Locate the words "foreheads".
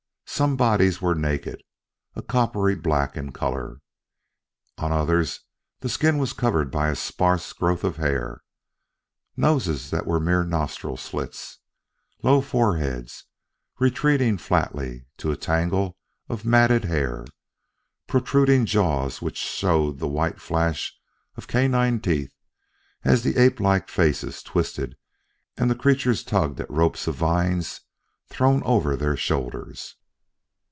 12.39-13.25